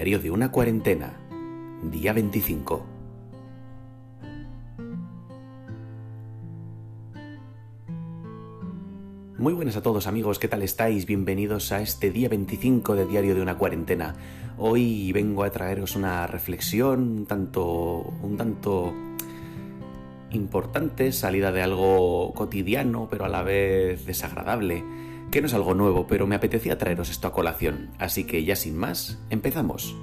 [0.00, 1.12] Diario de una cuarentena,
[1.82, 2.86] día 25.
[9.36, 11.04] Muy buenas a todos amigos, ¿qué tal estáis?
[11.04, 14.14] Bienvenidos a este día 25 de Diario de una cuarentena.
[14.56, 18.94] Hoy vengo a traeros una reflexión un tanto, un tanto
[20.30, 24.84] importante, salida de algo cotidiano, pero a la vez desagradable,
[25.30, 28.56] que no es algo nuevo, pero me apetecía traeros esto a colación, así que ya
[28.56, 29.96] sin más, empezamos.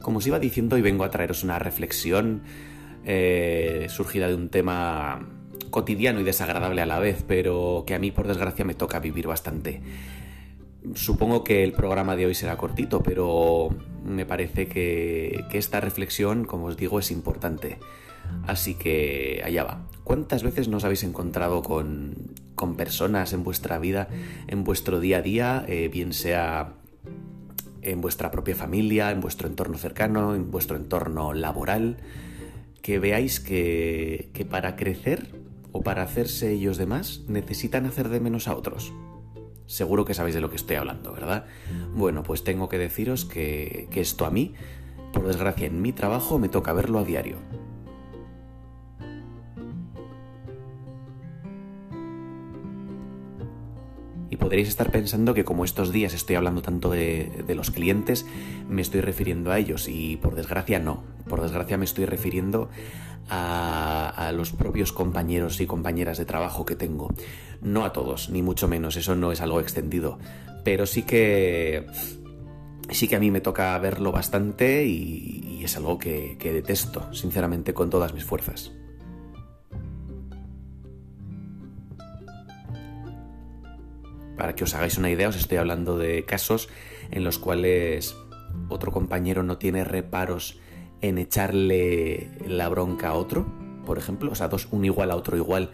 [0.00, 2.42] Como os iba diciendo, hoy vengo a traeros una reflexión
[3.06, 5.28] eh, surgida de un tema
[5.70, 9.26] cotidiano y desagradable a la vez, pero que a mí por desgracia me toca vivir
[9.26, 9.80] bastante.
[10.92, 13.70] Supongo que el programa de hoy será cortito, pero
[14.04, 17.78] me parece que, esta reflexión, como os digo, es importante.
[18.46, 19.86] Así que allá va.
[20.04, 24.08] ¿Cuántas veces nos habéis encontrado con, con personas en vuestra vida,
[24.46, 26.74] en vuestro día a día, eh, bien sea
[27.80, 31.98] en vuestra propia familia, en vuestro entorno cercano, en vuestro entorno laboral,
[32.82, 35.30] que veáis que, que para crecer
[35.72, 38.92] o para hacerse ellos de más necesitan hacer de menos a otros?
[39.66, 41.46] Seguro que sabéis de lo que estoy hablando, ¿verdad?
[41.94, 44.54] Bueno, pues tengo que deciros que, que esto a mí,
[45.12, 47.38] por desgracia en mi trabajo, me toca verlo a diario.
[54.28, 58.26] Y podréis estar pensando que como estos días estoy hablando tanto de, de, los clientes,
[58.68, 61.04] me estoy refiriendo a ellos y por desgracia no.
[61.28, 62.68] Por desgracia me estoy refiriendo
[63.28, 67.08] a, los propios compañeros y compañeras de trabajo que tengo.
[67.60, 70.18] No a todos, ni mucho menos, eso no es algo extendido.
[70.64, 71.86] Pero sí que...
[72.90, 77.88] Sí que a mí me toca verlo bastante y, es algo que detesto, sinceramente, con
[77.88, 78.72] todas mis fuerzas.
[84.36, 86.68] Para que os hagáis una idea, os estoy hablando de casos
[87.10, 88.16] en los cuales
[88.68, 90.58] otro compañero no tiene reparos
[91.08, 93.46] en echarle la bronca a otro,
[93.84, 95.70] por ejemplo, o sea, dos, un igual a otro igual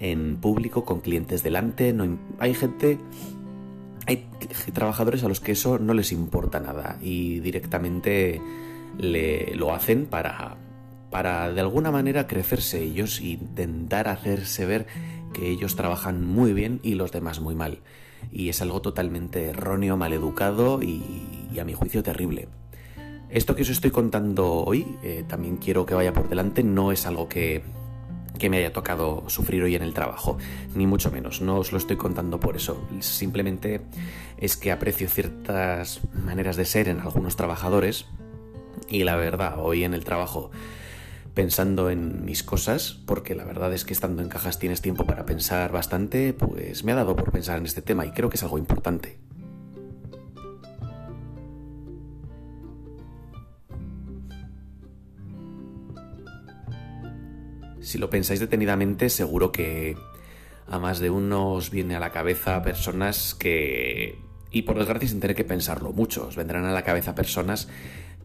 [0.00, 1.92] en público, con clientes delante.
[1.92, 2.98] No, hay gente,
[4.06, 4.26] hay
[4.72, 8.40] trabajadores a los que eso no les importa nada y directamente
[8.98, 10.56] le, lo hacen para,
[11.10, 14.86] para de alguna manera crecerse ellos e intentar hacerse ver
[15.32, 17.80] que ellos trabajan muy bien y los demás muy mal.
[18.32, 21.02] Y es algo totalmente erróneo, maleducado y,
[21.52, 22.48] y a mi juicio terrible.
[23.30, 27.04] Esto que os estoy contando hoy, eh, también quiero que vaya por delante, no es
[27.04, 27.62] algo que,
[28.38, 30.38] que, me haya tocado sufrir hoy en el trabajo,
[30.74, 33.82] ni mucho menos, no os lo estoy contando por eso, simplemente
[34.38, 38.06] es que aprecio ciertas maneras de ser en algunos trabajadores
[38.88, 40.50] y la verdad, hoy en el trabajo
[41.34, 45.26] pensando en mis cosas, porque la verdad es que estando en cajas tienes tiempo para
[45.26, 48.42] pensar bastante, pues me ha dado por pensar en este tema y creo que es
[48.42, 49.27] algo importante.
[57.88, 59.96] Si lo pensáis detenidamente, seguro que
[60.66, 64.18] a más de uno os viene a la cabeza personas que...
[64.50, 67.66] Y por desgracia sin tener que pensarlo mucho, os vendrán a la cabeza personas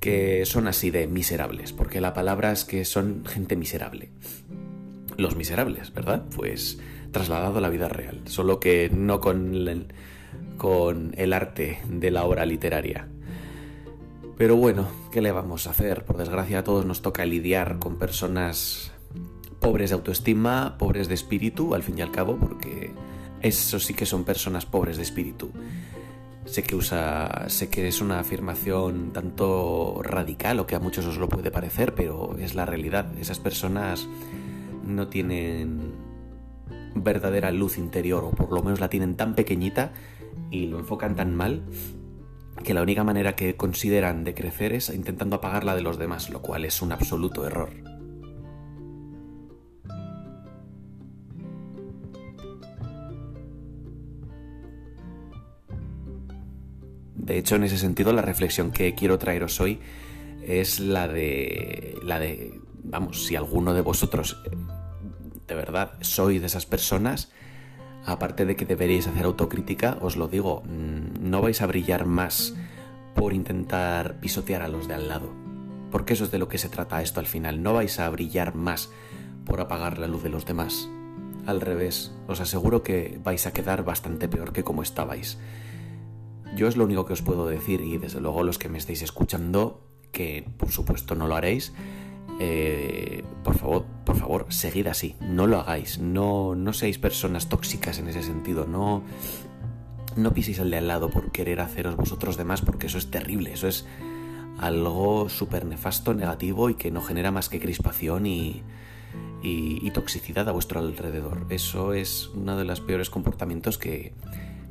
[0.02, 4.09] que son así de miserables, porque la palabra es que son gente miserable.
[5.16, 6.25] Los miserables, ¿verdad?
[6.35, 6.79] Pues
[7.13, 9.88] trasladado a la vida real, solo que no con el,
[10.57, 13.07] con el arte de la obra literaria.
[14.38, 16.03] Pero bueno, ¿qué le vamos a hacer?
[16.03, 18.92] Por desgracia a todos nos toca lidiar con personas
[19.63, 22.91] pobres de autoestima, pobres de espíritu, al fin y al cabo, porque
[23.41, 25.51] eso sí que son personas pobres de espíritu.
[26.44, 31.18] Sé que usa, sé que es una afirmación tanto radical o que a muchos os
[31.18, 33.18] lo puede parecer, pero es la realidad.
[33.18, 34.09] Esas personas
[34.85, 35.94] no tienen
[36.94, 39.94] verdadera luz interior, o por lo menos la tienen tan pequeñita
[40.52, 41.63] y lo enfocan tan mal
[42.66, 46.29] que la única manera que consideran de crecer es intentando apagar la de los demás,
[46.29, 47.92] lo cual es un absoluto error.
[57.34, 59.80] De hecho, en ese sentido, la reflexión que quiero traeros hoy
[60.46, 61.97] es la de.
[62.03, 62.62] la de.
[62.84, 64.38] Vamos, si alguno de vosotros
[65.47, 67.32] de verdad sois de esas personas,
[68.06, 72.53] aparte de que deberíais hacer autocrítica, os lo digo, no vais a brillar más
[73.16, 75.34] por intentar pisotear a los de al lado.
[75.90, 77.64] Porque eso es de lo que se trata esto al final.
[77.64, 78.91] No vais a brillar más
[79.44, 80.88] por apagar la luz de los demás.
[81.47, 85.40] Al revés, os aseguro que vais a quedar bastante peor que como estabais.
[86.55, 89.02] Yo es lo único que os puedo decir y desde luego los que me estáis
[89.02, 91.73] escuchando, que por supuesto no lo haréis,
[92.40, 98.00] eh, por favor, por favor, seguid así, no lo hagáis, no, no seáis personas tóxicas
[98.00, 99.03] en ese sentido, no,
[100.16, 103.53] no piséis al de al lado por querer haceros vosotros demás, porque eso es terrible,
[103.53, 103.85] eso es
[104.59, 108.64] algo súper nefasto, negativo y que no genera más que crispación y,
[109.41, 111.46] y, toxicidad a vuestro alrededor.
[111.49, 114.14] Eso es uno de los peores comportamientos que,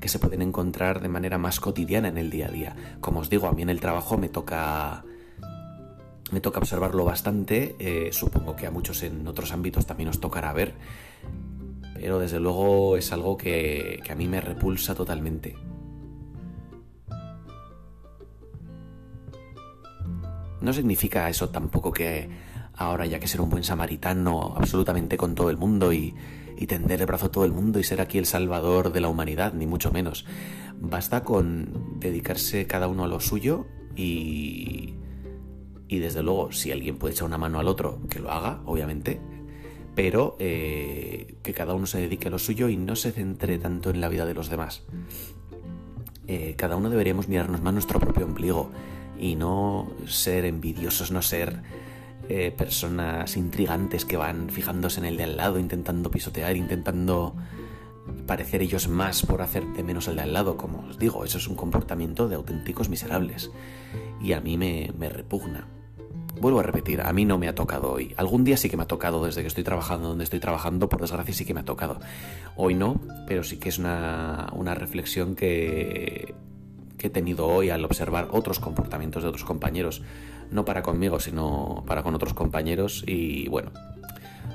[0.03, 2.77] que se pueden encontrar de manera más cotidiana en el día a día.
[3.01, 5.05] Como os digo, a mí en el trabajo me toca
[6.33, 10.53] me toca observarlo bastante, eh, supongo que a muchos en otros ámbitos también os tocará
[10.53, 10.75] ver,
[11.95, 15.55] pero desde luego es algo que, que a mí me repulsa totalmente.
[20.61, 22.29] No significa eso tampoco que
[22.75, 26.15] ahora haya que ser un buen samaritano absolutamente con todo el mundo y,
[26.57, 29.09] y tender el brazo a todo el mundo y ser aquí el salvador de la
[29.09, 30.25] humanidad, ni mucho menos.
[30.81, 33.67] Basta con dedicarse cada uno a lo suyo
[33.97, 34.95] y,
[35.89, 39.21] y desde luego, si alguien puede echar una mano al otro, que lo haga, obviamente,
[39.95, 43.91] pero eh, que cada uno se dedique a lo suyo y no se centre tanto
[43.91, 44.83] en la vida de los demás.
[46.27, 48.71] Eh, cada uno deberíamos mirarnos más nuestro propio ombligo
[49.19, 51.63] y no ser envidiosos, no ser
[52.29, 57.35] eh, personas intrigantes que van fijándose en el de al lado, intentando pisotear, intentando
[58.27, 60.57] parecer ellos más por hacerte menos al de al lado.
[60.57, 63.51] Como os digo, eso es un comportamiento de auténticos miserables
[64.21, 65.67] y a mí me repugna
[66.43, 68.15] vuelvo a repetir, a mí no me ha tocado hoy.
[68.17, 71.01] Algún día sí que me ha tocado desde que estoy trabajando donde estoy trabajando, por
[71.01, 72.01] desgracia sí que me ha tocado.
[72.57, 76.35] Hoy no, pero sí que es una, reflexión que,
[76.99, 80.03] que he tenido hoy al observar otros comportamientos de otros compañeros,
[80.53, 83.73] no para conmigo, sino para con otros compañeros y bueno,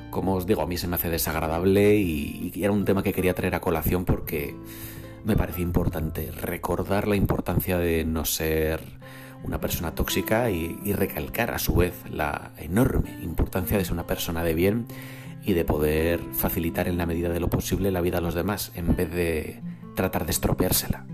[0.09, 3.13] como os digo, a mí se me hace desagradable y, y era un tema que
[3.13, 4.55] quería traer a colación porque
[5.25, 8.81] me parece importante recordar la importancia de no ser
[9.43, 14.43] una persona tóxica y, recalcar a su vez la enorme importancia de ser una persona
[14.43, 14.87] de bien
[15.43, 18.71] y de poder facilitar en la medida de lo posible la vida a los demás
[18.75, 19.61] en vez de
[19.95, 21.05] tratar de estropeársela.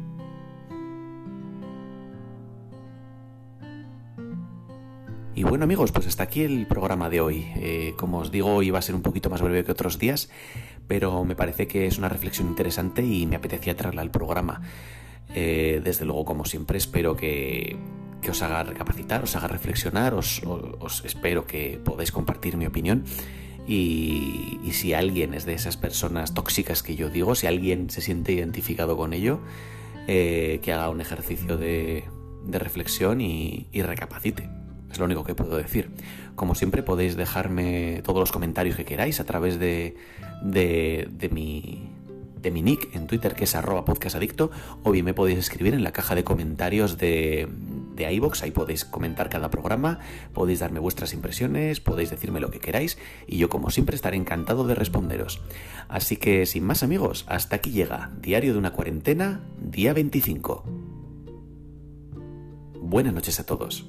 [5.35, 7.51] Y bueno amigos, pues hasta aquí el programa de hoy.
[7.55, 10.29] Eh, como os digo, iba a ser un poquito más breve que otros días,
[10.87, 14.61] pero me parece que es una reflexión interesante y me apetecía traerla al programa.
[15.33, 17.77] Eh, desde luego, como siempre, espero que
[18.23, 20.41] que os haga recapacitar, os haga reflexionar, os,
[21.05, 23.03] espero que podáis compartir mi opinión.
[23.67, 28.31] Y, si alguien es de esas personas tóxicas que yo digo, si alguien se siente
[28.31, 29.39] identificado con ello,
[30.07, 32.05] eh, que haga un ejercicio de,
[32.47, 34.49] reflexión y, recapacite.
[34.93, 35.89] Es lo único que puedo decir.
[36.35, 39.95] Como siempre podéis dejarme todos los comentarios que queráis a través de,
[40.43, 41.89] de, mi
[42.39, 44.51] de mi nick en Twitter, que es arroba podcastadicto,
[44.83, 47.49] o bien me podéis escribir en la caja de comentarios de,
[47.95, 49.97] de iVoox, ahí podéis comentar cada programa,
[50.31, 54.67] podéis darme vuestras impresiones, podéis decirme lo que queráis, y yo como siempre estaré encantado
[54.67, 55.41] de responderos.
[55.87, 60.65] Así que sin más amigos, hasta aquí llega Diario de una cuarentena, día 25.
[62.79, 63.87] Buenas noches a todos.